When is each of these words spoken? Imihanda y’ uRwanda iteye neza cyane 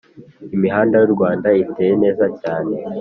Imihanda 0.55 0.95
y’ 0.97 1.05
uRwanda 1.07 1.47
iteye 1.63 1.93
neza 2.03 2.25
cyane 2.41 2.75